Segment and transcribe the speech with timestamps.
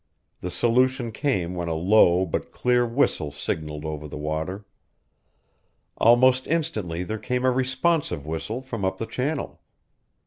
[0.39, 4.65] The solution came when a low but clear whistle signaled over the water.
[5.97, 9.61] Almost instantly there came a responsive whistle from up the channel.